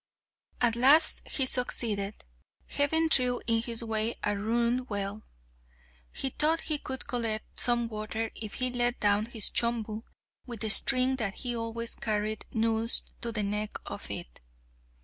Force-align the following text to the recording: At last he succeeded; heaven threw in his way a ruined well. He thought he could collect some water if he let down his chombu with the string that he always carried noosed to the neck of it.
At 0.61 0.75
last 0.75 1.27
he 1.27 1.45
succeeded; 1.45 2.25
heaven 2.65 3.07
threw 3.07 3.39
in 3.45 3.61
his 3.61 3.83
way 3.83 4.15
a 4.23 4.35
ruined 4.35 4.89
well. 4.89 5.21
He 6.11 6.31
thought 6.31 6.61
he 6.61 6.79
could 6.79 7.05
collect 7.05 7.59
some 7.59 7.87
water 7.87 8.31
if 8.33 8.55
he 8.55 8.71
let 8.71 8.99
down 8.99 9.27
his 9.27 9.51
chombu 9.51 10.01
with 10.47 10.61
the 10.61 10.71
string 10.71 11.17
that 11.17 11.35
he 11.35 11.55
always 11.55 11.93
carried 11.93 12.47
noosed 12.51 13.13
to 13.21 13.31
the 13.31 13.43
neck 13.43 13.77
of 13.85 14.09
it. 14.09 14.39